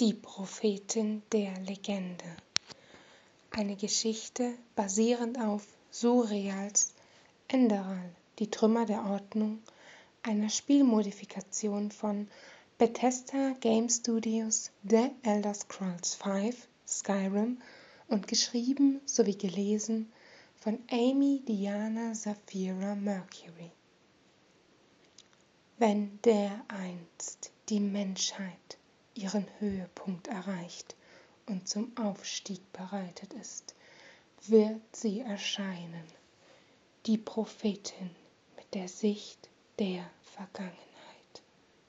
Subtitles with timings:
[0.00, 2.24] Die Prophetin der Legende.
[3.52, 6.94] Eine Geschichte basierend auf Surreals
[7.46, 8.10] Enderal,
[8.40, 9.62] die Trümmer der Ordnung,
[10.24, 12.26] einer Spielmodifikation von
[12.76, 16.50] Bethesda Game Studios The Elder Scrolls V
[16.88, 17.62] Skyrim
[18.08, 20.12] und geschrieben sowie gelesen
[20.56, 23.70] von Amy Diana Safira Mercury.
[25.78, 28.76] Wenn dereinst die Menschheit
[29.14, 30.96] ihren Höhepunkt erreicht
[31.46, 33.74] und zum Aufstieg bereitet ist,
[34.46, 36.04] wird sie erscheinen,
[37.06, 38.10] die Prophetin
[38.56, 39.48] mit der Sicht
[39.78, 40.93] der Vergangenheit.